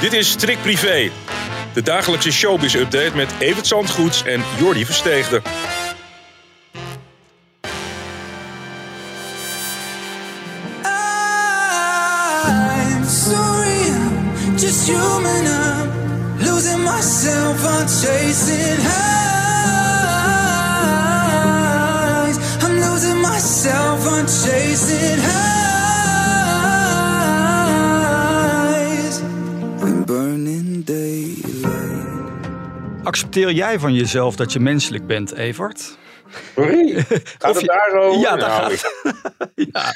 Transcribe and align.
Dit 0.00 0.12
is 0.12 0.34
Trick 0.34 0.62
Privé, 0.62 1.10
de 1.72 1.82
dagelijkse 1.82 2.32
showbiz-update 2.32 3.10
met 3.14 3.34
Evert 3.38 3.66
Zandgoeds 3.66 4.22
en 4.22 4.42
Jordi 4.58 4.84
Versteegde. 4.84 5.42
I'm 12.46 13.04
sorry, 13.08 13.92
losing 16.38 16.82
myself. 16.82 17.64
I'm 17.64 17.86
chasing 17.86 18.80
highs. 18.80 19.16
I'm 22.62 22.78
losing 22.80 23.20
myself. 23.20 24.06
I'm 24.06 24.26
chasing 24.26 25.20
highs. 25.20 25.57
Accepteer 33.18 33.50
jij 33.52 33.78
van 33.78 33.94
jezelf 33.94 34.36
dat 34.36 34.52
je 34.52 34.60
menselijk 34.60 35.06
bent, 35.06 35.32
Evert? 35.34 35.96
Sorry, 36.54 36.94
gaat 37.38 37.54
het 37.54 37.60
je- 37.60 37.66
daar 37.66 38.00
over? 38.00 38.20
Ja, 38.20 38.36
daar 38.36 38.48
Nou, 38.48 38.76
gaat 38.76 39.50
ik 39.54 39.68
ja. 39.72 39.92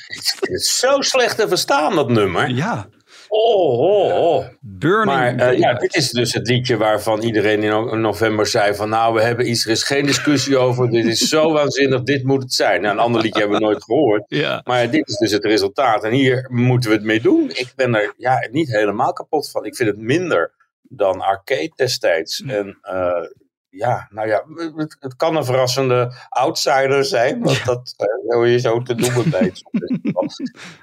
zo 0.59 1.01
slecht 1.01 1.37
te 1.37 1.49
verstaan, 1.49 1.95
dat 1.95 2.09
nummer. 2.09 2.49
ja, 2.51 2.89
Oh, 3.29 3.79
oh, 3.81 4.17
oh. 4.35 4.45
Burning 4.61 5.07
Maar 5.07 5.37
eh, 5.37 5.59
ja, 5.59 5.75
dit 5.75 5.95
is 5.97 6.11
dus 6.11 6.33
het 6.33 6.49
liedje 6.49 6.77
waarvan 6.77 7.21
iedereen 7.23 7.63
in 7.63 7.69
no- 7.71 7.95
november 7.97 8.47
zei 8.47 8.75
van... 8.75 8.89
nou, 8.89 9.15
we 9.15 9.23
hebben 9.23 9.51
iets, 9.51 9.65
er 9.65 9.71
is 9.71 9.83
geen 9.83 10.07
discussie 10.07 10.59
over, 10.59 10.91
dit 10.91 11.05
is 11.05 11.19
zo 11.19 11.53
waanzinnig, 11.53 12.03
dit 12.03 12.25
moet 12.25 12.43
het 12.43 12.53
zijn. 12.53 12.81
Nou, 12.81 12.95
een 12.95 13.01
ander 13.01 13.21
liedje 13.23 13.41
hebben 13.41 13.59
we 13.59 13.65
nooit 13.65 13.85
gehoord. 13.85 14.25
Ja. 14.29 14.61
Maar 14.65 14.91
dit 14.91 15.09
is 15.09 15.17
dus 15.17 15.31
het 15.33 15.45
resultaat. 15.45 16.05
En 16.05 16.13
hier 16.13 16.49
moeten 16.51 16.91
we 16.91 16.97
het 16.97 17.05
mee 17.05 17.21
doen. 17.21 17.51
Ik 17.51 17.73
ben 17.77 17.95
er 17.95 18.15
ja, 18.17 18.49
niet 18.51 18.69
helemaal 18.71 19.13
kapot 19.13 19.51
van. 19.51 19.65
Ik 19.65 19.77
vind 19.77 19.89
het 19.89 19.99
minder 19.99 20.53
dan 20.97 21.21
Arcade 21.21 21.73
destijds. 21.77 22.43
En 22.43 22.79
eh, 22.83 23.29
ja, 23.69 24.09
nou 24.11 24.29
ja, 24.29 24.45
het, 24.77 24.97
het 25.01 25.17
kan 25.17 25.37
een 25.37 25.45
verrassende 25.45 26.15
outsider 26.29 27.05
zijn. 27.05 27.43
Want 27.43 27.65
dat 27.65 27.95
eh, 27.97 28.29
wil 28.29 28.45
je 28.45 28.59
zo 28.59 28.83
te 28.83 28.95
noemen 28.95 29.31
bij 29.31 29.41
het. 29.53 29.63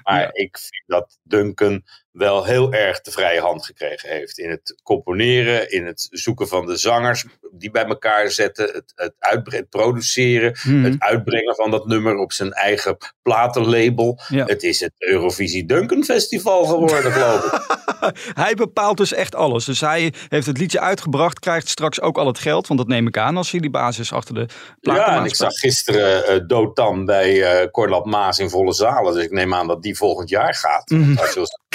Maar 0.02 0.28
ik 0.32 0.58
vind 0.58 0.84
dat 0.86 1.18
Duncan 1.22 1.82
wel 2.10 2.44
heel 2.44 2.72
erg 2.72 3.00
de 3.00 3.10
vrije 3.10 3.40
hand 3.40 3.64
gekregen 3.64 4.08
heeft. 4.08 4.38
In 4.38 4.50
het 4.50 4.80
componeren, 4.82 5.70
in 5.70 5.86
het 5.86 6.08
zoeken 6.10 6.48
van 6.48 6.66
de 6.66 6.76
zangers 6.76 7.24
die 7.52 7.70
bij 7.70 7.84
elkaar 7.84 8.30
zetten. 8.30 8.64
Het, 8.64 8.92
het, 8.94 9.12
uitbre- 9.18 9.56
het 9.56 9.68
produceren, 9.68 10.56
Mhm. 10.64 10.84
het 10.84 10.94
uitbrengen 10.98 11.54
van 11.54 11.70
dat 11.70 11.86
nummer 11.86 12.16
op 12.16 12.32
zijn 12.32 12.52
eigen 12.52 12.96
platenlabel. 13.22 14.20
Ja. 14.28 14.44
Het 14.46 14.62
is 14.62 14.80
het 14.80 14.92
Eurovisie 14.98 15.66
Duncan 15.66 16.04
Festival 16.04 16.64
geworden, 16.64 17.12
geloof 17.12 17.44
ik. 17.44 17.78
Hij 18.44 18.54
bepaalt 18.54 18.96
dus 18.96 19.12
echt 19.12 19.34
alles. 19.34 19.64
Dus 19.64 19.80
hij 19.80 20.12
heeft 20.28 20.46
het 20.46 20.58
liedje 20.58 20.80
uitgebracht, 20.80 21.38
krijgt 21.38 21.68
straks 21.68 22.00
ook 22.00 22.18
al 22.18 22.26
het 22.26 22.38
geld. 22.38 22.66
Want 22.66 22.80
dat 22.80 22.88
neem 22.88 23.06
ik 23.06 23.18
aan 23.18 23.36
als 23.36 23.50
hij 23.50 23.60
die 23.60 23.70
basis 23.70 24.12
achter 24.12 24.34
de 24.34 24.46
Ja, 24.80 25.16
en 25.16 25.24
ik 25.24 25.34
zag 25.34 25.52
gisteren 25.52 26.26
eh 26.26 26.40
Dotan 26.46 27.04
bij 27.04 27.42
eh 27.42 27.70
Corlab 27.70 28.04
Maas 28.06 28.38
in 28.38 28.50
volle 28.50 28.72
zalen. 28.72 29.14
Dus 29.14 29.24
ik 29.24 29.30
neem 29.30 29.54
aan 29.54 29.66
dat 29.66 29.82
die 29.82 29.96
volgend 29.96 30.28
jaar 30.28 30.54
gaat. 30.54 30.90
Mhm. 30.90 31.16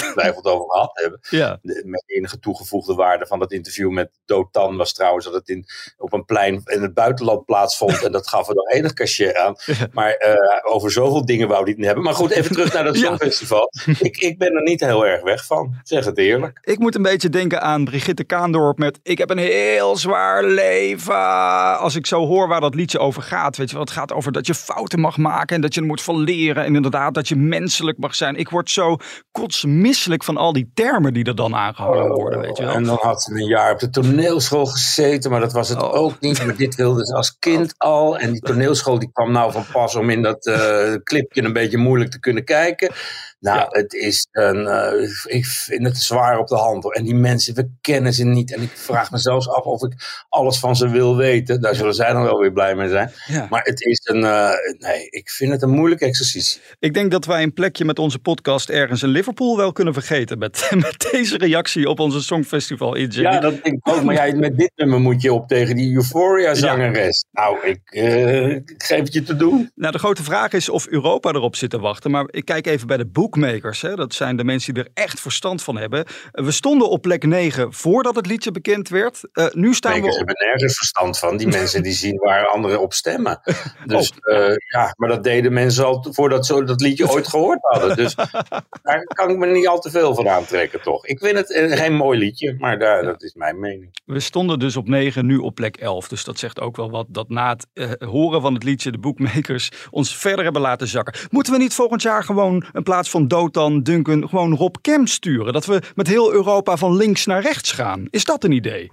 Ongetwijfeld 0.06 0.46
over 0.46 0.70
gehad 0.70 0.92
hebben. 0.94 1.20
Ja. 1.30 1.60
De, 1.62 1.82
met 1.86 2.04
enige 2.06 2.40
toegevoegde 2.40 2.94
waarde 2.94 3.28
van 3.28 3.40
dat 3.40 3.52
interview 3.52 3.92
met 3.92 4.10
Dotan 4.26 4.78
was 4.78 4.94
trouwens 4.94 5.26
dat 5.26 5.34
het 5.34 5.50
in, 5.50 5.66
op 5.98 6.14
een 6.14 6.26
plein 6.26 6.62
in 6.66 6.82
het 6.82 6.94
buitenland 6.94 7.46
plaatsvond. 7.46 8.04
en 8.04 8.12
dat 8.12 8.28
gaf 8.28 8.48
er 8.48 8.56
nog 8.56 8.70
enig 8.70 8.94
cachet 8.94 9.36
aan. 9.36 9.56
Maar 9.92 10.12
eh, 10.12 10.74
over 10.74 10.92
zoveel 10.92 11.26
dingen 11.26 11.48
wou 11.48 11.60
hij 11.60 11.70
het 11.70 11.78
niet 11.78 11.86
hebben. 11.86 12.04
Maar 12.04 12.14
goed, 12.14 12.32
even 12.32 12.52
terug 12.52 12.74
naar 12.74 12.84
dat. 12.84 12.98
Songfestival. 13.06 13.72
Ik, 14.00 14.18
ik 14.18 14.38
ben 14.38 14.54
er 14.54 14.64
niet 14.64 14.80
heel 14.80 15.06
erg 15.06 15.24
weg 15.24 15.46
van. 15.46 15.76
Zeg 15.84 16.06
het 16.06 16.18
eerlijk. 16.18 16.60
Ik 16.62 16.80
moet 16.80 16.96
een 16.96 17.02
beetje 17.02 17.30
denken 17.30 17.62
aan 17.62 17.86
Brigitte 17.86 18.24
Kaandorp 18.24 18.78
met 18.78 19.00
Ik 19.04 19.18
heb 19.18 19.30
een 19.30 19.38
heel 19.38 19.96
zwaar 19.96 20.44
leven. 20.44 21.78
Als 21.78 21.96
ik 21.96 22.06
zo 22.06 22.26
hoor 22.26 22.48
waar 22.48 22.62
dat 22.62 22.76
liedje 22.76 23.00
over 23.00 23.22
gaat. 23.22 23.58
Weet 23.58 23.68
je 23.68 23.76
wel, 23.76 23.84
het 23.84 23.94
gaat 23.94 24.14
over 24.14 24.32
dat 24.32 24.48
je 24.48 24.54
fouten 24.54 25.00
mag 25.00 25.18
maken 25.18 25.56
en 25.56 25.62
dat 25.62 25.74
je 25.74 25.82
er 25.82 25.88
moet 25.88 26.02
van 26.02 26.18
leren. 26.18 26.64
En 26.64 26.76
inderdaad 26.76 27.14
dat 27.14 27.28
je 27.28 27.36
menselijk 27.36 27.98
mag 27.98 28.16
zijn. 28.16 28.36
Ik 28.36 28.50
word 28.50 28.70
zo 28.70 28.98
kotsmisselijk 29.32 29.95
van 30.24 30.38
al 30.38 30.54
die 30.54 30.72
termen 30.74 31.14
die 31.14 31.24
er 31.24 31.36
dan 31.36 31.56
aangehangen 31.56 32.08
worden. 32.12 32.40
Weet 32.40 32.58
je 32.58 32.64
wel. 32.64 32.74
En 32.74 32.84
dan 32.84 32.98
had 33.02 33.22
ze 33.24 33.32
een 33.32 33.48
jaar 33.48 33.72
op 33.72 33.80
de 33.80 33.90
toneelschool 33.90 34.66
gezeten, 34.66 35.32
maar 35.32 35.40
dat 35.40 35.54
was 35.54 35.70
het 35.70 35.82
Oh. 35.82 35.94
ook 35.94 36.20
niet. 36.20 36.46
Maar 36.46 36.56
dit 36.56 36.76
wilde 36.76 37.06
ze 37.06 37.14
als 37.16 37.38
kind 37.40 37.74
al. 37.78 38.18
En 38.18 38.32
die 38.32 38.42
toneelschool 38.42 39.00
die 39.00 39.10
kwam 39.14 39.32
nou 39.32 39.52
van 39.52 39.66
pas 39.72 39.96
om 39.96 40.10
in 40.10 40.22
dat 40.22 40.46
eh, 40.46 40.94
clipje 41.04 41.44
een 41.44 41.54
beetje 41.54 41.78
moeilijk 41.78 42.12
te 42.12 42.20
kunnen 42.20 42.44
kijken. 42.44 42.92
Nou, 43.40 43.57
Ja. 43.59 43.68
het 43.69 43.94
is 43.94 44.28
een. 44.31 44.68
eh, 44.68 45.09
ik 45.25 45.46
vind 45.46 45.84
het 45.85 45.97
zwaar 45.97 46.40
op 46.40 46.47
de 46.47 46.56
hand. 46.56 46.84
hoor. 46.84 46.94
En 46.94 47.03
die 47.03 47.16
mensen, 47.16 47.56
we 47.56 47.69
kennen 47.81 48.13
ze 48.13 48.23
niet. 48.25 48.53
En 48.53 48.62
ik 48.62 48.72
vraag 48.73 49.12
me 49.12 49.18
zelfs 49.18 49.50
af 49.50 49.63
of 49.63 49.84
ik 49.84 49.94
alles 50.29 50.59
van 50.59 50.75
ze 50.75 50.90
wil 50.90 51.16
weten. 51.16 51.62
Daar 51.62 51.75
zullen 51.75 51.94
zij 51.94 52.13
dan 52.13 52.23
wel 52.23 52.40
weer 52.40 52.51
blij 52.53 52.75
mee 52.75 52.90
zijn. 52.90 53.12
Ja. 53.28 53.47
Maar 53.50 53.62
het 53.63 53.81
is 53.81 54.00
een. 54.03 54.23
eh, 54.23 54.50
nee, 54.78 55.07
ik 55.09 55.29
vind 55.29 55.51
het 55.51 55.62
een 55.62 55.69
moeilijk 55.69 56.01
exercitie. 56.01 56.62
Ik 56.79 56.94
denk 56.94 57.12
dat 57.12 57.25
wij 57.25 57.44
een 57.44 57.53
plekje 57.53 57.85
met 57.85 58.00
onze 58.00 58.19
podcast 58.19 58.69
ergens 58.69 59.03
in 59.03 59.09
Liverpool 59.09 59.57
wel 59.57 59.72
kunnen 59.72 59.94
vergeten. 59.94 60.38
Met, 60.38 60.69
met 60.75 61.07
deze 61.12 61.38
reactie 61.38 61.90
op 61.90 62.00
onze 62.00 62.22
Songfestival 62.22 62.96
in 62.96 63.09
Ja, 63.12 63.40
dat 63.40 63.63
denk 63.63 63.75
ik 63.75 63.90
ook. 63.90 64.03
Maar 64.03 64.28
ja, 64.28 64.35
met 64.35 64.57
dit 64.57 64.72
nummer 64.75 65.00
moet 65.00 65.22
je 65.22 65.34
op 65.34 65.47
tegen 65.47 65.75
die 65.75 65.96
Euphoria-zangeres. 65.96 67.25
Nou, 67.31 67.66
ik, 67.67 67.79
eh, 67.85 68.50
ik 68.50 68.73
geef 68.78 69.00
het 69.00 69.13
je 69.13 69.23
te 69.23 69.35
doen. 69.35 69.72
Nou, 69.75 69.91
de 69.91 70.00
grote 70.00 70.23
vraag 70.23 70.52
is 70.53 70.69
of 70.69 70.88
Europa 70.88 71.31
erop 71.31 71.56
zit 71.56 71.69
te 71.69 71.79
wachten. 71.79 72.12
Maar 72.12 72.25
ik 72.31 72.46
kijk 72.46 72.67
even 72.67 72.88
bij 72.88 72.97
de 72.97 73.06
bookmakers. 73.35 73.81
Hè. 73.81 73.96
Dat 73.96 74.13
zijn 74.13 74.35
de 74.35 74.44
mensen 74.44 74.73
die 74.73 74.84
er 74.84 74.90
echt 74.94 75.19
verstand 75.19 75.63
van 75.63 75.78
hebben. 75.78 76.06
We 76.31 76.51
stonden 76.51 76.90
op 76.90 77.01
plek 77.01 77.25
9 77.25 77.73
voordat 77.73 78.16
het 78.16 78.25
liedje 78.25 78.51
bekend 78.51 78.90
werd. 78.90 79.22
Eh, 79.34 79.46
nu 79.51 79.73
staan 79.73 79.91
Makers 79.91 80.12
we... 80.12 80.18
hebben 80.18 80.47
nergens 80.47 80.78
verstand 80.78 81.19
van. 81.19 81.38
Die 81.38 81.47
mensen 81.47 81.84
die 81.84 81.94
zien 81.94 82.18
waar 82.18 82.47
anderen 82.47 82.81
op 82.81 82.94
stemmen. 82.94 83.41
Dus 83.85 84.12
eh, 84.19 84.56
ja, 84.73 84.94
maar 84.97 85.09
dat 85.09 85.23
deden 85.23 85.53
mensen 85.53 85.85
al 85.85 86.07
voordat 86.09 86.46
ze 86.46 86.63
dat 86.63 86.81
liedje 86.81 87.09
ooit 87.09 87.28
gehoord 87.28 87.59
hadden. 87.62 87.96
Dus 87.96 88.16
daar 88.84 89.03
kan 89.03 89.29
ik 89.29 89.38
me 89.38 89.46
niet 89.46 89.67
al 89.67 89.79
te 89.79 89.90
veel 89.90 90.16
van 90.16 90.29
aantrekken, 90.29 90.81
toch? 90.81 91.06
Ik 91.06 91.19
vind 91.19 91.38
het 91.38 91.79
geen 91.79 91.94
mooi 91.94 92.19
liedje, 92.19 92.56
maar 92.59 92.79
daar, 92.79 93.03
dat 93.03 93.23
is 93.23 93.34
mijn 93.34 93.59
mening. 93.59 94.00
We 94.06 94.19
stonden 94.19 94.59
dus 94.59 94.75
op 94.75 94.88
9, 94.88 95.25
nu 95.25 95.38
op 95.38 95.56
plek 95.56 95.78
11. 95.78 96.07
Dus 96.07 96.23
dat 96.23 96.40
zegt 96.40 96.59
ook 96.59 96.75
wel 96.75 96.90
wat 96.90 97.06
dat 97.09 97.29
na 97.29 97.50
het 97.50 97.67
eh, 97.73 98.07
horen 98.09 98.41
van 98.41 98.53
het 98.53 98.63
liedje 98.63 98.91
de 98.91 98.97
bookmakers 98.97 99.72
ons 99.91 100.16
verder 100.16 100.44
hebben 100.44 100.62
laten 100.62 100.88
zakken. 100.88 101.13
Moeten 101.29 101.53
we 101.53 101.59
niet 101.59 101.73
volgend 101.73 102.02
jaar 102.02 102.23
gewoon 102.23 102.66
in 102.73 102.84
plaats 102.84 103.09
van 103.16 103.28
Dotan, 103.28 103.84
Duncan, 103.84 104.30
gewoon 104.30 104.56
Rob 104.56 104.76
Kemp 104.81 105.08
sturen? 105.08 105.53
Dat 105.53 105.66
we 105.66 105.81
met 105.96 106.08
heel 106.08 106.34
Europa 106.34 106.78
van 106.78 106.96
links 106.96 107.26
naar 107.26 107.42
rechts 107.42 107.72
gaan. 107.72 108.08
Is 108.09 108.24
dat 108.26 108.44
een 108.44 108.52
idee? 108.52 108.92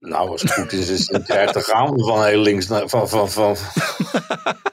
Nou, 0.00 0.28
als 0.28 0.42
het 0.42 0.52
goed 0.52 0.72
is, 0.72 0.88
is 0.88 1.08
het 1.08 1.30
er 1.30 1.52
te 1.52 1.60
gaan 1.60 2.00
van 2.00 2.24
heel 2.24 2.40
links 2.40 2.68
naar, 2.68 2.88
van, 2.88 3.08
van, 3.08 3.30
van, 3.30 3.56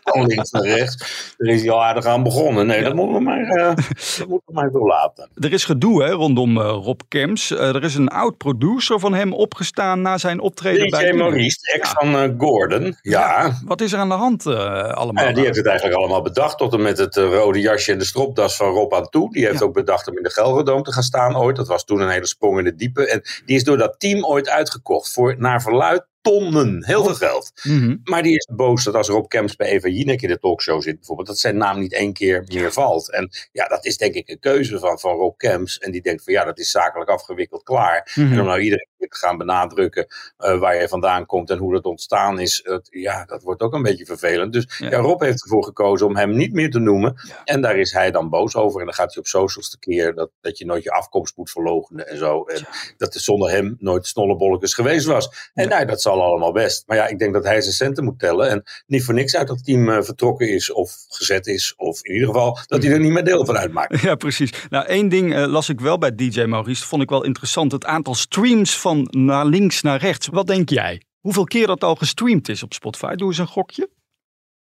van 0.03 0.25
links 0.25 0.51
naar 0.51 0.63
rechts. 0.63 0.95
Er 1.37 1.47
is 1.47 1.61
hij 1.61 1.71
al 1.71 1.83
aardig 1.83 2.05
aan 2.05 2.23
begonnen. 2.23 2.67
Nee, 2.67 2.83
dat 2.83 2.93
moeten 2.93 3.15
we 3.15 3.21
maar, 3.21 3.43
eh, 3.43 3.75
dat 4.17 4.27
moeten 4.27 4.45
we 4.45 4.53
maar 4.53 4.71
toelaten. 4.71 5.29
Er 5.35 5.53
is 5.53 5.65
gedoe 5.65 6.03
hè, 6.03 6.09
rondom 6.09 6.57
eh, 6.57 6.63
Rob 6.63 6.99
Kemps. 7.07 7.51
Eh, 7.51 7.75
er 7.75 7.83
is 7.83 7.95
een 7.95 8.07
oud 8.07 8.37
producer 8.37 8.99
van 8.99 9.13
hem 9.13 9.33
opgestaan 9.33 10.01
na 10.01 10.17
zijn 10.17 10.39
optreden 10.39 10.89
bij... 10.89 11.11
DJ 11.11 11.17
Maurice, 11.17 11.73
ex 11.73 11.89
van 11.89 12.35
Gordon. 12.37 12.97
Ja, 13.01 13.59
Wat 13.65 13.81
is 13.81 13.93
er 13.93 13.99
aan 13.99 14.09
de 14.09 14.15
hand 14.15 14.45
allemaal? 14.45 15.33
Die 15.33 15.43
heeft 15.43 15.57
het 15.57 15.65
eigenlijk 15.67 15.97
allemaal 15.97 16.21
bedacht, 16.21 16.57
tot 16.57 16.73
en 16.73 16.81
met 16.81 16.97
het 16.97 17.15
rode 17.15 17.59
jasje 17.59 17.91
en 17.91 17.97
de 17.97 18.05
stropdas 18.05 18.55
van 18.55 18.67
Rob 18.67 18.93
aan 18.93 19.09
toe. 19.09 19.31
Die 19.31 19.45
heeft 19.45 19.61
ook 19.61 19.73
bedacht 19.73 20.07
om 20.07 20.17
in 20.17 20.23
de 20.23 20.31
Gelredome 20.31 20.81
te 20.81 20.93
gaan 20.93 21.03
staan 21.03 21.37
ooit. 21.37 21.55
Dat 21.55 21.67
was 21.67 21.85
toen 21.85 21.99
een 21.99 22.09
hele 22.09 22.27
sprong 22.27 22.57
in 22.57 22.63
de 22.63 22.75
diepe. 22.75 23.07
En 23.07 23.21
die 23.45 23.55
is 23.55 23.63
door 23.63 23.77
dat 23.77 23.95
team 23.99 24.25
ooit 24.25 24.49
uitgekocht 24.49 25.13
voor, 25.15 25.35
naar 25.37 25.61
verluid, 25.61 26.07
tonnen. 26.31 26.85
Heel 26.85 27.03
veel 27.03 27.13
geld. 27.15 27.51
Mhm. 27.63 27.95
Maar 28.03 28.23
die 28.23 28.35
is 28.35 28.47
boos 28.55 28.83
dat 28.83 28.95
als 28.95 29.07
Rob 29.07 29.27
Kemps 29.27 29.55
bij 29.55 29.67
Eva 29.67 29.87
Jinek 29.87 30.21
in 30.21 30.29
de 30.29 30.39
talkshow 30.39 30.81
zit 30.81 30.95
bijvoorbeeld, 30.95 31.27
dat 31.27 31.37
zijn 31.39 31.57
naam 31.57 31.79
niet 31.79 31.93
één 31.93 32.13
keer 32.13 32.43
meer 32.53 32.71
valt. 32.73 33.11
En 33.11 33.29
ja, 33.51 33.67
dat 33.67 33.85
is 33.85 33.97
denk 33.97 34.13
ik 34.13 34.29
een 34.29 34.39
keuze 34.39 34.79
van, 34.79 34.99
van 34.99 35.15
Rob 35.15 35.37
Kemps. 35.37 35.77
En 35.77 35.91
die 35.91 36.01
denkt 36.01 36.23
van 36.23 36.33
ja, 36.33 36.43
dat 36.45 36.59
is 36.59 36.71
zakelijk 36.71 37.09
afgewikkeld 37.09 37.63
klaar. 37.63 38.11
Mhm. 38.15 38.31
En 38.33 38.39
om 38.39 38.45
nou 38.45 38.59
iedere 38.59 38.87
keer 38.97 39.07
te 39.07 39.17
gaan 39.17 39.37
benadrukken 39.37 40.07
eh, 40.37 40.59
waar 40.59 40.81
je 40.81 40.87
vandaan 40.87 41.25
komt 41.25 41.49
en 41.49 41.57
hoe 41.57 41.73
dat 41.73 41.83
ontstaan 41.85 42.39
is, 42.39 42.59
het- 42.63 42.87
ja, 42.91 43.25
dat 43.25 43.43
wordt 43.43 43.61
ook 43.61 43.73
een 43.73 43.83
beetje 43.83 44.05
vervelend. 44.05 44.53
Dus 44.53 44.77
Ja. 44.77 44.89
ja. 44.89 44.97
Rob 44.97 45.21
heeft 45.21 45.43
ervoor 45.43 45.63
gekozen 45.63 46.07
om 46.07 46.15
hem 46.17 46.35
niet 46.35 46.53
meer 46.53 46.69
te 46.71 46.79
noemen. 46.79 47.13
Ja. 47.27 47.41
En 47.43 47.61
daar 47.61 47.77
is 47.77 47.91
hij 47.91 48.11
dan 48.11 48.29
boos 48.29 48.55
over. 48.55 48.79
En 48.79 48.85
dan 48.85 48.95
gaat 48.95 49.13
hij 49.13 49.17
op 49.23 49.27
socials 49.27 49.69
tekeer 49.69 50.13
dat, 50.15 50.29
dat 50.41 50.57
je 50.57 50.65
nooit 50.65 50.83
je 50.83 50.91
afkomst 50.91 51.37
moet 51.37 51.51
verloochenen 51.51 52.07
en 52.07 52.17
zo. 52.17 52.43
En 52.43 52.65
dat 52.97 53.13
er 53.13 53.19
zonder 53.19 53.49
hem 53.49 53.75
nooit 53.79 54.07
snollebolletjes 54.07 54.73
geweest 54.73 55.05
was. 55.05 55.51
En 55.53 55.69
nou, 55.69 55.85
dat 55.85 56.01
zal 56.01 56.14
allemaal 56.21 56.51
best. 56.51 56.83
Maar 56.87 56.97
ja, 56.97 57.07
ik 57.07 57.19
denk 57.19 57.33
dat 57.33 57.43
hij 57.43 57.61
zijn 57.61 57.73
centen 57.73 58.03
moet 58.03 58.19
tellen. 58.19 58.49
En 58.49 58.63
niet 58.87 59.03
voor 59.03 59.13
niks 59.13 59.35
uit 59.35 59.47
dat 59.47 59.63
team 59.63 59.89
eh, 59.89 60.01
vertrokken 60.01 60.49
is 60.49 60.71
of 60.71 60.95
gezet 61.07 61.47
is. 61.47 61.73
Of 61.77 62.03
in 62.03 62.13
ieder 62.13 62.27
geval 62.27 62.59
dat 62.67 62.83
hij 62.83 62.91
er 62.91 62.99
niet 62.99 63.11
meer 63.11 63.23
deel 63.23 63.45
van 63.45 63.57
uitmaakt. 63.57 64.01
Ja, 64.05 64.15
precies. 64.15 64.51
Nou, 64.69 64.85
één 64.85 65.09
ding 65.09 65.33
eh, 65.33 65.45
las 65.45 65.69
ik 65.69 65.79
wel 65.79 65.97
bij 65.97 66.15
DJ 66.15 66.41
Maurice. 66.41 66.85
Vond 66.85 67.01
ik 67.01 67.09
wel 67.09 67.23
interessant. 67.23 67.71
Het 67.71 67.85
aantal 67.85 68.15
streams 68.15 68.79
van 68.79 69.07
naar 69.11 69.45
links 69.45 69.81
naar 69.81 69.99
rechts. 69.99 70.27
Wat 70.27 70.47
denk 70.47 70.69
jij? 70.69 71.01
Hoeveel 71.19 71.43
keer 71.43 71.67
dat 71.67 71.83
al 71.83 71.95
gestreamd 71.95 72.49
is 72.49 72.63
op 72.63 72.73
Spotify? 72.73 73.15
Doe 73.15 73.27
eens 73.27 73.37
een 73.37 73.47
gokje. 73.47 73.89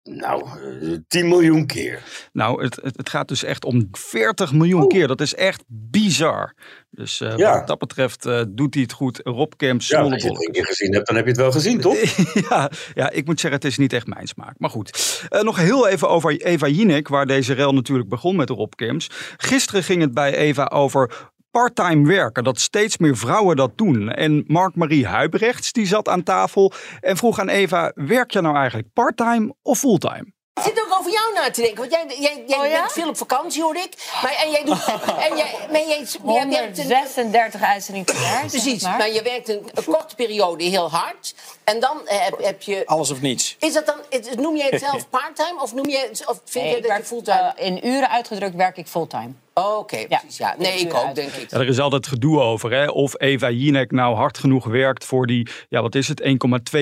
Nou, 0.03 0.43
eh, 0.81 0.97
10 1.07 1.27
miljoen 1.27 1.65
keer. 1.65 2.03
Nou, 2.33 2.63
het, 2.63 2.75
het, 2.83 2.97
het 2.97 3.09
gaat 3.09 3.27
dus 3.27 3.43
echt 3.43 3.65
om 3.65 3.87
40 3.91 4.53
miljoen 4.53 4.87
keer. 4.87 5.07
Dat 5.07 5.21
is 5.21 5.35
echt 5.35 5.63
bizar. 5.67 6.53
Dus 6.89 7.21
eh, 7.21 7.37
Ja. 7.37 7.57
wat 7.57 7.67
dat 7.67 7.79
betreft 7.79 8.25
eh, 8.25 8.41
doet 8.49 8.73
hij 8.73 8.83
het 8.83 8.91
goed. 8.91 9.19
Rob 9.23 9.51
Kemps, 9.57 9.87
Ja, 9.87 9.99
als 10.01 10.21
je 10.23 10.29
het 10.29 10.41
één 10.43 10.51
keer 10.51 10.65
gezien 10.65 10.93
hebt, 10.93 11.07
dan 11.07 11.15
heb 11.15 11.25
je 11.25 11.31
het 11.31 11.39
wel 11.39 11.51
gezien, 11.51 11.79
toch? 11.81 11.97
ja, 12.49 12.71
ja, 12.93 13.09
ik 13.09 13.25
moet 13.25 13.39
zeggen, 13.39 13.59
het 13.61 13.69
is 13.71 13.77
niet 13.77 13.93
echt 13.93 14.07
mijn 14.07 14.27
smaak. 14.27 14.55
Maar 14.57 14.69
goed, 14.69 15.21
Eh, 15.29 15.41
nog 15.41 15.57
heel 15.57 15.87
even 15.87 16.09
over 16.09 16.41
Eva 16.41 16.67
Jinek, 16.67 17.07
waar 17.07 17.25
deze 17.25 17.53
rel 17.53 17.73
natuurlijk 17.73 18.09
begon 18.09 18.35
met 18.35 18.49
Rob 18.49 18.71
Kemps. 18.75 19.09
Gisteren 19.37 19.83
ging 19.83 20.01
het 20.01 20.13
bij 20.13 20.35
Eva 20.35 20.65
over 20.65 21.31
parttime 21.53 22.07
werken, 22.07 22.43
dat 22.43 22.59
steeds 22.59 22.97
meer 22.97 23.17
vrouwen 23.17 23.55
dat 23.55 23.77
doen. 23.77 24.09
En 24.09 24.43
Mark-Marie 24.47 25.07
Huibrechts, 25.07 25.71
die 25.71 25.87
zat 25.87 26.07
aan 26.07 26.23
tafel 26.23 26.71
en 27.01 27.17
vroeg 27.17 27.39
aan 27.39 27.49
Eva, 27.49 27.91
werk 27.95 28.31
je 28.31 28.41
nou 28.41 28.55
eigenlijk 28.55 28.87
parttime 28.93 29.53
of 29.61 29.79
fulltime? 29.79 30.25
Ik 30.53 30.63
zit 30.63 30.81
ook 30.81 30.99
over 30.99 31.11
jou 31.11 31.33
na 31.33 31.51
te 31.51 31.61
denken. 31.61 31.79
Want 31.79 31.91
jij, 31.91 32.05
jij, 32.19 32.43
jij 32.47 32.57
Oh 32.57 32.65
ja? 32.65 32.79
bent 32.79 32.91
veel 32.91 33.07
op 33.07 33.17
vakantie, 33.17 33.63
hoor 33.63 33.75
ik. 33.75 33.93
Maar, 34.23 34.35
en 34.43 34.51
jij 34.51 34.63
doet. 34.63 34.85
en 35.29 35.37
jij, 35.37 35.55
maar 35.71 35.87
jij, 35.87 36.05
jij 36.25 36.47
werkt 36.47 36.77
een, 36.77 36.83
136 36.83 37.61
uitzendingen 37.61 38.13
per 38.13 38.21
jaar. 38.21 38.49
zeg 38.49 38.49
precies. 38.49 38.83
maar. 38.83 38.97
Maar 38.97 39.11
je 39.11 39.21
werkt 39.21 39.49
een, 39.49 39.69
een 39.73 39.83
korte 39.83 40.15
periode 40.15 40.63
heel 40.63 40.89
hard. 40.91 41.35
En 41.63 41.79
dan 41.79 41.97
eh, 42.05 42.17
heb, 42.25 42.37
heb 42.43 42.61
je. 42.61 42.81
Alles 42.85 43.11
of 43.11 43.21
niets. 43.21 43.55
Is 43.59 43.73
dat 43.73 43.85
dan, 43.85 43.95
noem 44.43 44.55
jij 44.57 44.67
het 44.69 44.79
zelf 44.81 45.09
parttime? 45.19 45.61
Of, 45.61 45.73
noem 45.73 45.89
jij, 45.89 46.05
het- 46.09 46.23
of 46.29 46.41
vind 46.45 46.65
Nee, 46.65 46.77
ik 46.77 46.87
dat 46.87 46.97
je 46.97 47.03
fulltime. 47.03 47.53
eh, 47.55 47.65
in 47.67 47.87
uren 47.87 48.09
uitgedrukt 48.09 48.55
werk 48.55 48.77
ik 48.77 48.87
fulltime. 48.87 49.29
Oh, 49.55 49.77
Oké, 49.77 50.05
precies. 50.07 50.37
Ja. 50.37 50.55
Nee, 50.57 50.79
ik 50.79 50.93
ook, 50.93 51.15
denk 51.15 51.31
ik. 51.31 51.49
Ja, 51.51 51.57
er 51.59 51.67
is 51.67 51.79
altijd 51.79 52.07
gedoe 52.07 52.39
over, 52.39 52.71
hè? 52.71 52.85
of 52.87 53.13
Eva 53.21 53.49
Jinek 53.49 53.91
nou 53.91 54.15
hard 54.15 54.37
genoeg 54.37 54.65
werkt 54.65 55.05
voor 55.05 55.27
die, 55.27 55.47
ja 55.69 55.81
wat 55.81 55.95
is 55.95 56.07
het, 56.07 56.21
1,2 56.21 56.29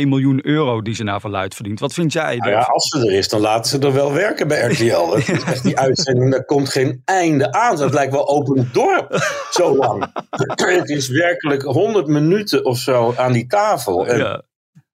miljoen 0.08 0.40
euro 0.46 0.82
die 0.82 0.96
ze 0.96 1.04
naar 1.04 1.20
verluid 1.20 1.56
verdient. 1.56 1.80
Wat 1.80 1.94
vind 1.94 2.14
jij? 2.14 2.36
Nou 2.36 2.52
ja, 2.52 2.60
als 2.60 2.88
ze 2.88 3.00
er 3.08 3.12
is, 3.14 3.28
dan 3.30 3.40
laten 3.42 3.72
ze 3.72 3.88
er 3.88 3.94
wel 3.94 4.12
werken 4.14 4.48
bij 4.48 4.72
RTL. 4.72 5.06
Dat 5.10 5.18
is 5.18 5.28
echt 5.44 5.64
die 5.64 5.80
uitzending, 5.80 6.32
daar 6.32 6.46
komt 6.46 6.70
geen 6.70 7.02
einde 7.06 7.52
aan. 7.52 7.80
Het 7.82 7.94
lijkt 7.94 8.12
wel 8.14 8.30
open 8.30 8.70
dorp, 8.74 9.16
zo 9.52 9.76
lang. 9.76 10.06
Het 10.30 10.90
is 10.98 11.08
werkelijk 11.08 11.62
100 11.62 12.08
minuten 12.08 12.66
of 12.66 12.78
zo 12.78 13.14
aan 13.18 13.32
die 13.32 13.48
tafel. 13.48 14.08
En 14.08 14.18
Ja. 14.18 14.42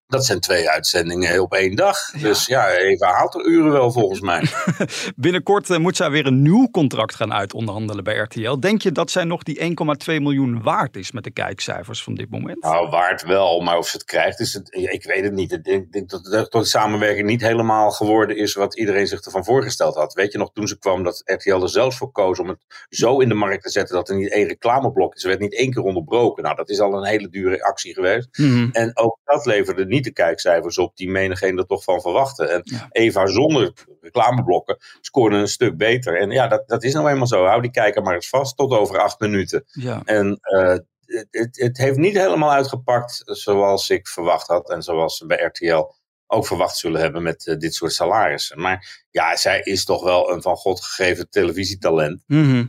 Dat 0.07 0.25
zijn 0.25 0.39
twee 0.39 0.69
uitzendingen 0.69 1.41
op 1.41 1.53
één 1.53 1.75
dag. 1.75 2.11
Dus 2.11 2.45
ja, 2.45 2.69
Eva 2.69 3.11
haalt 3.11 3.35
er 3.35 3.45
uren 3.45 3.71
wel 3.71 3.91
volgens 3.91 4.21
mij. 4.21 4.43
Binnenkort 5.15 5.69
eh, 5.69 5.77
moet 5.77 5.95
zij 5.95 6.09
weer 6.09 6.25
een 6.25 6.41
nieuw 6.41 6.69
contract 6.71 7.15
gaan 7.15 7.33
uitonderhandelen 7.33 8.03
bij 8.03 8.17
RTL. 8.17 8.59
Denk 8.59 8.81
je 8.81 8.91
dat 8.91 9.11
zij 9.11 9.23
nog 9.23 9.43
die 9.43 9.59
1,2 9.59 9.65
miljoen 10.05 10.61
waard 10.63 10.95
is 10.95 11.11
met 11.11 11.23
de 11.23 11.31
kijkcijfers 11.31 12.03
van 12.03 12.15
dit 12.15 12.29
moment? 12.29 12.63
Nou, 12.63 12.89
waard 12.89 13.23
wel, 13.23 13.61
maar 13.61 13.77
of 13.77 13.87
ze 13.87 13.97
het 13.97 14.05
krijgt, 14.05 14.39
is 14.39 14.53
het, 14.53 14.75
ik 14.75 15.03
weet 15.03 15.23
het 15.23 15.33
niet. 15.33 15.51
Ik 15.51 15.63
denk, 15.63 15.91
denk 15.91 16.09
dat, 16.09 16.23
dat 16.23 16.51
de 16.51 16.65
samenwerking 16.65 17.27
niet 17.27 17.41
helemaal 17.41 17.91
geworden 17.91 18.37
is 18.37 18.53
wat 18.53 18.77
iedereen 18.77 19.07
zich 19.07 19.21
ervan 19.21 19.45
voorgesteld 19.45 19.95
had. 19.95 20.13
Weet 20.13 20.31
je 20.31 20.37
nog, 20.37 20.51
toen 20.53 20.67
ze 20.67 20.79
kwam, 20.79 21.03
dat 21.03 21.21
RTL 21.25 21.61
er 21.61 21.69
zelfs 21.69 21.97
voor 21.97 22.11
koos 22.11 22.39
om 22.39 22.47
het 22.47 22.59
zo 22.89 23.19
in 23.19 23.29
de 23.29 23.35
markt 23.35 23.63
te 23.63 23.69
zetten 23.69 23.95
dat 23.95 24.09
er 24.09 24.15
niet 24.15 24.31
één 24.31 24.47
reclameblok 24.47 25.15
is. 25.15 25.23
Er 25.23 25.29
werd 25.29 25.41
niet 25.41 25.55
één 25.55 25.71
keer 25.71 25.83
onderbroken. 25.83 26.43
Nou, 26.43 26.55
dat 26.55 26.69
is 26.69 26.79
al 26.79 26.93
een 26.93 27.07
hele 27.07 27.29
dure 27.29 27.63
actie 27.63 27.93
geweest. 27.93 28.37
Mhm. 28.37 28.69
En 28.71 28.97
ook 28.97 29.17
dat 29.23 29.45
leverde 29.45 29.85
niet 29.85 29.96
de 30.03 30.13
kijkcijfers 30.13 30.77
op 30.77 30.95
die 30.95 31.09
menigeen 31.09 31.57
er 31.57 31.65
toch 31.65 31.83
van 31.83 32.01
verwachtte. 32.01 32.45
En 32.45 32.61
Ja. 32.63 32.87
Eva 32.91 33.27
zonder 33.27 33.73
reclameblokken 34.01 34.77
scoorde 35.01 35.35
een 35.35 35.47
stuk 35.47 35.77
beter. 35.77 36.19
En 36.19 36.31
ja, 36.31 36.47
dat, 36.47 36.67
dat 36.67 36.83
is 36.83 36.93
nou 36.93 37.09
eenmaal 37.09 37.27
zo. 37.27 37.45
Hou 37.45 37.61
die 37.61 37.71
kijker 37.71 38.01
maar 38.01 38.15
eens 38.15 38.29
vast 38.29 38.57
tot 38.57 38.71
over 38.71 38.99
acht 38.99 39.19
minuten. 39.19 39.65
Ja. 39.71 40.01
En 40.05 40.37
eh, 40.41 40.77
het, 41.05 41.27
het, 41.31 41.57
het 41.57 41.77
heeft 41.77 41.97
niet 41.97 42.17
helemaal 42.17 42.51
uitgepakt 42.51 43.21
zoals 43.25 43.89
ik 43.89 44.07
verwacht 44.07 44.47
had. 44.47 44.69
En 44.69 44.81
zoals 44.81 45.17
ze 45.17 45.25
bij 45.25 45.37
RTL 45.37 45.95
ook 46.27 46.47
verwacht 46.47 46.77
zullen 46.77 47.01
hebben 47.01 47.23
met 47.23 47.47
eh, 47.47 47.57
dit 47.57 47.75
soort 47.75 47.93
salarissen. 47.93 48.61
Maar 48.61 49.05
ja, 49.11 49.35
zij 49.35 49.61
is 49.61 49.85
toch 49.85 50.03
wel 50.03 50.31
een 50.31 50.41
van 50.41 50.55
God 50.55 50.81
gegeven 50.81 51.29
televisietalent. 51.29 52.23
Mhm. 52.27 52.65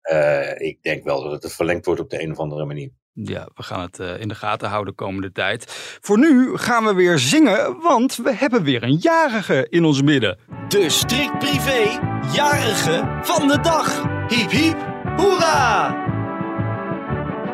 Eh, 0.00 0.60
ik 0.60 0.82
denk 0.82 1.04
wel 1.04 1.22
dat 1.22 1.42
het 1.42 1.52
verlengd 1.52 1.86
wordt 1.86 2.00
op 2.00 2.10
de 2.10 2.22
een 2.22 2.30
of 2.30 2.38
andere 2.38 2.64
manier. 2.64 2.90
Ja, 3.14 3.48
we 3.54 3.62
gaan 3.62 3.80
het 3.80 3.98
eh, 3.98 4.20
in 4.20 4.28
de 4.28 4.34
gaten 4.34 4.68
houden 4.68 4.94
de 4.96 5.04
komende 5.04 5.32
tijd. 5.32 5.64
Voor 6.00 6.18
nu 6.18 6.56
gaan 6.56 6.84
we 6.84 6.94
weer 6.94 7.18
zingen, 7.18 7.80
want 7.82 8.16
we 8.16 8.34
hebben 8.34 8.62
weer 8.62 8.82
een 8.82 8.96
jarige 8.96 9.66
in 9.70 9.84
ons 9.84 10.02
midden. 10.02 10.38
De 10.68 10.88
strikt 10.88 11.38
privé 11.38 12.00
jarige 12.32 13.18
van 13.22 13.48
de 13.48 13.60
dag. 13.60 14.02
Hiep 14.28 14.50
hiep, 14.50 14.76
hoera! 15.16 16.02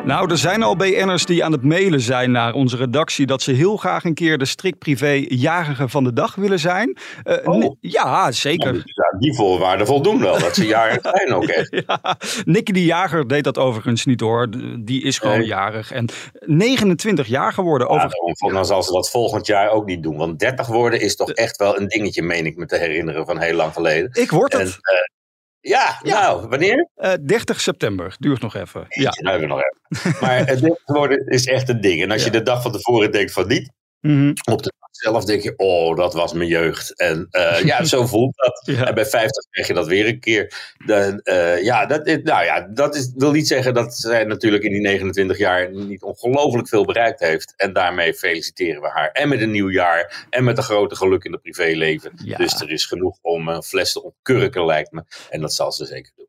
Nou, 0.05 0.31
er 0.31 0.37
zijn 0.37 0.63
al 0.63 0.75
BN'ers 0.75 1.25
die 1.25 1.45
aan 1.45 1.51
het 1.51 1.63
mailen 1.63 2.01
zijn 2.01 2.31
naar 2.31 2.53
onze 2.53 2.77
redactie 2.77 3.25
dat 3.25 3.41
ze 3.41 3.51
heel 3.51 3.77
graag 3.77 4.03
een 4.03 4.13
keer 4.13 4.37
de 4.37 4.45
strikt 4.45 4.79
privé 4.79 5.25
jarige 5.27 5.89
van 5.89 6.03
de 6.03 6.13
dag 6.13 6.35
willen 6.35 6.59
zijn. 6.59 6.97
Eh, 7.23 7.37
Oh. 7.47 7.75
Ja, 7.79 8.31
zeker. 8.31 8.83
Die 9.21 9.35
voorwaarden 9.35 9.87
voldoen 9.87 10.19
wel. 10.19 10.39
Dat 10.39 10.55
ze 10.55 10.65
jarig 10.65 10.99
zijn 11.15 11.33
ook 11.33 11.43
echt. 11.43 11.83
Ja, 11.87 12.17
Nicky 12.45 12.71
de 12.71 12.83
Jager 12.85 13.27
deed 13.27 13.43
dat 13.43 13.57
overigens 13.57 14.05
niet 14.05 14.19
hoor. 14.19 14.47
Die 14.79 15.03
is 15.03 15.17
gewoon 15.19 15.37
Nee. 15.37 15.47
jarig. 15.47 15.91
En 15.91 16.09
29 16.39 17.27
jaar 17.27 17.53
geworden. 17.53 17.93
Ja, 17.93 18.09
dan 18.53 18.65
zal 18.65 18.83
ze 18.83 18.91
dat 18.91 19.09
volgend 19.09 19.45
jaar 19.47 19.69
ook 19.69 19.85
niet 19.85 20.03
doen. 20.03 20.17
Want 20.17 20.39
30 20.39 20.67
worden 20.67 20.99
is 21.01 21.15
toch 21.15 21.31
echt 21.31 21.57
wel 21.57 21.79
een 21.79 21.87
dingetje, 21.87 22.21
meen 22.21 22.45
ik 22.45 22.55
me 22.57 22.65
te 22.65 22.77
herinneren 22.77 23.25
van 23.25 23.39
heel 23.39 23.55
lang 23.55 23.73
geleden. 23.73 24.09
Ik 24.13 24.31
word 24.31 24.53
En, 24.53 24.59
het. 24.59 24.69
eh, 24.69 24.79
ja, 25.59 25.99
nou, 26.03 26.47
wanneer? 26.47 26.87
Eh 26.95 27.13
30 27.25 27.61
september. 27.61 28.15
Duurt 28.19 28.41
nog 28.41 28.55
even. 28.55 28.85
Ja. 28.87 29.01
Ja. 29.01 29.09
Nou, 29.21 29.39
hebben 29.39 29.47
we 29.49 29.53
nog 29.55 29.63
even. 29.63 30.19
Maar 30.21 30.37
het 30.37 30.59
30 30.61 30.77
worden 30.85 31.27
is 31.27 31.45
echt 31.45 31.69
een 31.69 31.81
ding. 31.81 32.01
En 32.01 32.11
als 32.11 32.23
je 32.23 32.29
de 32.31 32.41
dag 32.43 32.61
van 32.61 32.71
tevoren 32.71 33.11
denkt 33.11 33.31
van 33.33 33.47
niet, 33.47 33.71
Mhm. 33.99 34.33
op 34.51 34.61
de 34.63 34.71
zelf 34.91 35.25
denk 35.25 35.41
je, 35.41 35.53
oh, 35.57 35.95
dat 35.95 36.13
was 36.13 36.33
mijn 36.33 36.49
jeugd. 36.49 36.99
En 36.99 37.27
eh, 37.31 37.63
ja, 37.63 37.83
zo 37.93 38.05
voelt 38.05 38.35
dat. 38.35 38.75
Ja. 38.75 38.87
En 38.87 38.93
bij 38.93 39.05
50 39.05 39.45
krijg 39.49 39.67
je 39.67 39.73
dat 39.73 39.87
weer 39.87 40.07
een 40.07 40.19
keer. 40.19 40.53
Dan, 40.85 41.19
eh, 41.19 41.63
ja, 41.63 41.85
dat, 41.85 42.07
is- 42.07 42.19
nou 42.23 42.43
ja, 42.45 42.61
dat 42.73 42.95
is, 42.95 43.11
wil 43.15 43.31
niet 43.31 43.47
zeggen 43.47 43.73
dat 43.73 43.95
zij 43.95 44.23
natuurlijk 44.23 44.63
in 44.63 44.71
die 44.71 44.81
29 44.81 45.37
jaar 45.37 45.71
niet 45.71 46.01
ongelooflijk 46.01 46.67
veel 46.67 46.85
bereikt 46.85 47.19
heeft. 47.19 47.53
En 47.57 47.73
daarmee 47.73 48.13
feliciteren 48.13 48.81
we 48.81 48.87
haar. 48.89 49.09
En 49.11 49.29
met 49.29 49.41
een 49.41 49.51
nieuw 49.51 49.69
jaar. 49.71 50.25
En 50.29 50.43
met 50.43 50.57
een 50.57 50.63
grote 50.63 50.95
geluk 50.95 51.23
in 51.23 51.31
het 51.31 51.41
privéleven. 51.41 52.11
Ja. 52.23 52.37
Dus 52.37 52.61
er 52.61 52.71
is 52.71 52.85
genoeg 52.85 53.17
om 53.21 53.47
een 53.47 53.63
fles 53.63 53.91
te 53.91 54.03
ontkurken, 54.03 54.65
lijkt 54.65 54.91
me. 54.91 55.03
En 55.29 55.41
dat 55.41 55.53
zal 55.53 55.71
ze 55.71 55.85
zeker 55.85 56.11
doen. 56.15 56.27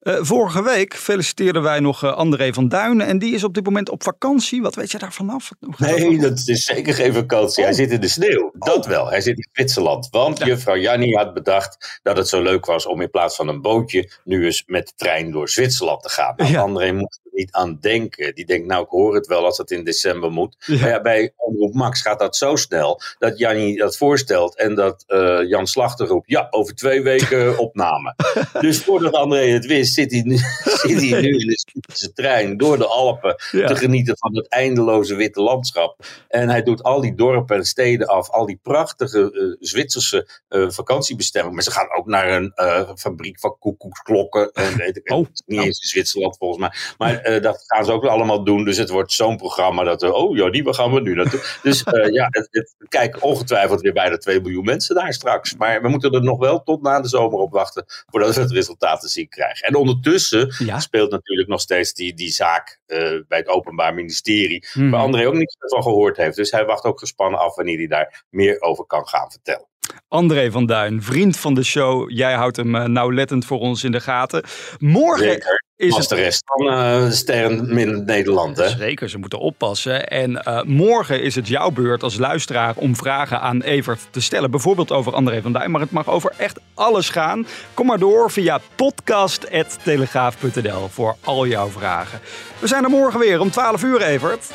Eh, 0.00 0.18
vorige 0.20 0.62
week 0.62 0.94
feliciteerden 0.94 1.62
wij 1.62 1.80
nog 1.80 2.02
eh, 2.04 2.12
André 2.16 2.52
van 2.52 2.68
Duinen. 2.68 3.06
En 3.06 3.18
die 3.18 3.34
is 3.34 3.44
op 3.44 3.54
dit 3.54 3.64
moment 3.64 3.88
op 3.90 4.02
vakantie. 4.02 4.62
Wat 4.62 4.74
weet 4.74 4.90
je 4.90 4.98
daar 4.98 5.12
vanaf? 5.12 5.50
Nee, 5.76 6.18
dat? 6.18 6.28
dat 6.36 6.48
is 6.48 6.64
zeker 6.64 6.94
geen 6.94 7.12
vakantie. 7.14 7.64
Hij 7.64 7.72
zit 7.72 7.90
in 7.90 8.00
de 8.04 8.10
sneeuw. 8.10 8.50
Dat 8.58 8.86
wel. 8.86 9.08
Hij 9.10 9.20
zit 9.20 9.36
in 9.36 9.48
Zwitserland. 9.52 10.08
Want 10.10 10.44
juffrouw 10.44 10.76
Jannie 10.76 11.16
had 11.16 11.34
bedacht 11.34 12.00
dat 12.02 12.16
het 12.16 12.28
zo 12.28 12.42
leuk 12.42 12.66
was 12.66 12.86
om 12.86 13.00
in 13.00 13.10
plaats 13.10 13.36
van 13.36 13.48
een 13.48 13.60
bootje 13.60 14.10
nu 14.24 14.44
eens 14.44 14.62
met 14.66 14.86
de 14.86 14.92
trein 14.96 15.30
door 15.30 15.48
Zwitserland 15.48 16.02
te 16.02 16.08
gaan. 16.08 16.34
Nou, 16.36 16.50
Ja. 16.52 16.60
André 16.60 16.92
moet 16.92 17.20
er 17.24 17.30
niet 17.32 17.52
aan 17.52 17.78
denken. 17.80 18.34
Die 18.34 18.44
denkt, 18.46 18.66
nou 18.66 18.82
ik 18.84 18.88
hoor 18.90 19.14
het 19.14 19.26
wel 19.26 19.44
als 19.44 19.58
het 19.58 19.70
in 19.70 19.84
december 19.84 20.30
moet. 20.30 20.56
Ja. 20.58 20.80
Maar 20.80 20.88
ja, 20.88 21.00
bij 21.00 21.32
Omroep 21.36 21.74
Max 21.74 22.00
gaat 22.02 22.18
dat 22.18 22.36
zo 22.36 22.56
snel 22.56 23.00
dat 23.18 23.38
Jannie 23.38 23.76
dat 23.78 23.96
voorstelt 23.96 24.56
en 24.56 24.74
dat 24.74 25.04
eh, 25.06 25.38
Jan 25.48 25.66
Slachter 25.66 26.06
roept, 26.06 26.30
ja, 26.30 26.46
over 26.50 26.74
twee 26.74 27.02
weken 27.02 27.58
opname. 27.66 28.14
dus 28.60 28.82
voordat 28.82 29.12
André 29.12 29.46
het 29.46 29.66
wist, 29.66 29.94
zit 29.94 30.12
hij 30.12 30.22
nu, 30.22 30.36
zit 30.86 31.10
hij 31.10 31.20
nu 31.20 31.28
in 31.38 31.46
de 31.46 31.58
Zwitserse 31.84 32.12
trein 32.12 32.56
door 32.56 32.78
de 32.78 32.86
Alpen 32.86 33.36
Ja. 33.50 33.66
te 33.66 33.76
genieten 33.76 34.18
van 34.18 34.36
het 34.36 34.48
eindeloze 34.48 35.14
witte 35.14 35.40
landschap. 35.40 36.06
En 36.28 36.48
hij 36.48 36.62
doet 36.62 36.82
al 36.82 37.00
die 37.00 37.14
dorpen 37.14 37.56
en 37.56 37.64
steden 37.64 38.06
af, 38.06 38.30
al 38.30 38.46
die 38.46 38.58
prachtige 38.62 39.32
eh, 39.32 39.66
Zwitserse 39.68 40.28
eh, 40.48 40.68
vakantiebestemmingen. 40.68 41.54
Maar 41.54 41.64
ze 41.64 41.70
gaan 41.70 41.96
ook 41.98 42.06
naar 42.06 42.28
een 42.32 42.52
eh, 42.54 42.90
fabriek 42.94 43.40
van 43.40 43.56
koekoeksklokken. 43.58 44.52
En, 44.52 44.76
weet 44.84 44.96
ik, 44.96 45.12
Oh. 45.12 45.26
niet 45.46 45.58
eens 45.60 45.80
in 45.80 45.88
Zwitserland 45.88 46.36
volgens 46.36 46.60
mij. 46.60 46.72
Maar 46.98 47.40
dat 47.40 47.64
gaan 47.66 47.84
ze 47.84 47.92
ook 47.92 48.04
allemaal 48.04 48.44
doen. 48.44 48.64
Dus 48.64 48.76
het 48.76 48.88
wordt 48.90 49.12
zo'n 49.12 49.36
programma 49.36 49.84
dat, 49.84 50.00
we, 50.02 50.14
oh 50.14 50.36
ja, 50.36 50.50
die 50.50 50.64
waar 50.64 50.74
gaan 50.74 50.92
we 50.92 51.00
nu 51.00 51.14
naartoe. 51.14 51.40
Dus 51.62 51.82
ja, 52.12 52.26
het, 52.30 52.48
het 52.50 52.74
kijken 52.88 53.22
ongetwijfeld 53.22 53.80
weer 53.80 53.92
bijna 53.92 54.16
2 54.16 54.40
miljoen 54.40 54.64
mensen 54.64 54.94
daar 54.94 55.12
straks. 55.12 55.54
Maar 55.56 55.82
we 55.82 55.88
moeten 55.88 56.12
er 56.12 56.22
nog 56.22 56.38
wel 56.38 56.62
tot 56.62 56.82
na 56.82 57.00
de 57.00 57.08
zomer 57.08 57.38
op 57.38 57.52
wachten 57.52 57.84
voordat 58.10 58.34
we 58.34 58.40
het 58.40 58.50
resultaat 58.50 59.00
te 59.00 59.08
zien 59.08 59.28
krijgen. 59.28 59.66
En 59.68 59.74
ondertussen 59.74 60.54
Ja. 60.58 60.80
speelt 60.80 61.10
natuurlijk 61.10 61.48
nog 61.48 61.60
steeds 61.60 61.72
die, 61.82 62.14
die 62.14 62.32
zaak 62.32 62.80
eh, 62.86 62.98
bij 63.28 63.38
het 63.38 63.48
Openbaar 63.48 63.94
Ministerie. 63.94 64.66
Mhm. 64.74 64.90
Waar 64.90 65.00
André 65.00 65.26
ook 65.26 65.34
niets 65.34 65.56
van 65.58 65.82
gehoord 65.82 66.16
heeft. 66.16 66.36
Dus 66.36 66.50
hij 66.50 66.64
wacht 66.64 66.84
ook 66.84 66.98
gespannen 66.98 67.40
af 67.40 67.54
wanneer 67.56 67.76
hij 67.76 67.86
daar 67.86 68.24
meer 68.30 68.60
over 68.60 68.84
kan 68.84 69.08
gaan 69.08 69.30
vertellen. 69.30 69.68
André 70.08 70.50
van 70.50 70.66
Duin, 70.66 71.02
vriend 71.02 71.36
van 71.36 71.54
de 71.54 71.62
show. 71.62 72.10
Jij 72.10 72.34
houdt 72.34 72.56
hem 72.56 72.74
eh, 72.74 72.84
nauwlettend 72.84 73.44
voor 73.44 73.58
ons 73.58 73.84
in 73.84 73.92
de 73.92 74.00
gaten. 74.00 74.44
Morgen 74.78 75.30
Zeker. 75.30 75.63
Is 75.76 75.94
Als 75.94 76.08
de 76.08 76.14
rest 76.14 76.42
van 76.44 76.68
eh 76.68 77.10
sterren 77.10 77.78
in 77.78 78.04
Nederland. 78.04 78.56
Hè? 78.56 78.68
Zeker, 78.68 79.08
ze 79.08 79.18
moeten 79.18 79.38
oppassen. 79.38 80.08
En 80.08 80.42
eh, 80.42 80.62
morgen 80.62 81.22
is 81.22 81.34
het 81.34 81.48
jouw 81.48 81.70
beurt 81.70 82.02
als 82.02 82.18
luisteraar 82.18 82.74
om 82.76 82.96
vragen 82.96 83.40
aan 83.40 83.62
Evert 83.62 84.00
te 84.10 84.20
stellen. 84.20 84.50
Bijvoorbeeld 84.50 84.92
over 84.92 85.14
André 85.14 85.42
van 85.42 85.52
Duin, 85.52 85.70
maar 85.70 85.80
het 85.80 85.90
mag 85.90 86.08
over 86.08 86.32
echt 86.36 86.58
alles 86.74 87.08
gaan. 87.08 87.46
Kom 87.74 87.86
maar 87.86 87.98
door 87.98 88.30
via 88.30 88.60
podcast.telegraaf.nl 88.74 90.88
voor 90.88 91.16
al 91.20 91.46
jouw 91.46 91.68
vragen. 91.68 92.20
We 92.58 92.66
zijn 92.66 92.84
er 92.84 92.90
morgen 92.90 93.20
weer 93.20 93.40
om 93.40 93.50
12 93.50 93.82
uur, 93.82 94.02
Evert. 94.02 94.50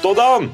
Tot 0.00 0.16
dan! 0.16 0.52